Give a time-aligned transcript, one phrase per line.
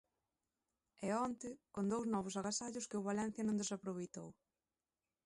[1.07, 4.29] E onte, con dous novos agasallos que o Valencia non desaproveitou.